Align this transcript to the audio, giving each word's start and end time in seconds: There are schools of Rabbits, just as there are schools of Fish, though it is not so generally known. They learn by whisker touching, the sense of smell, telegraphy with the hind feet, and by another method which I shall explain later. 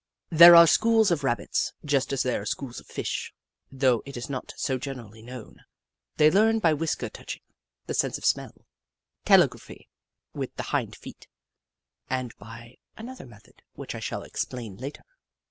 There 0.31 0.55
are 0.55 0.65
schools 0.65 1.11
of 1.11 1.23
Rabbits, 1.23 1.73
just 1.85 2.11
as 2.11 2.23
there 2.23 2.41
are 2.41 2.45
schools 2.47 2.79
of 2.79 2.87
Fish, 2.87 3.35
though 3.71 4.01
it 4.03 4.17
is 4.17 4.31
not 4.31 4.51
so 4.57 4.79
generally 4.79 5.21
known. 5.21 5.57
They 6.17 6.31
learn 6.31 6.57
by 6.57 6.73
whisker 6.73 7.07
touching, 7.07 7.43
the 7.85 7.93
sense 7.93 8.17
of 8.17 8.25
smell, 8.25 8.65
telegraphy 9.25 9.89
with 10.33 10.55
the 10.55 10.63
hind 10.73 10.95
feet, 10.95 11.27
and 12.09 12.35
by 12.39 12.77
another 12.97 13.27
method 13.27 13.61
which 13.73 13.93
I 13.93 13.99
shall 13.99 14.23
explain 14.23 14.75
later. 14.77 15.03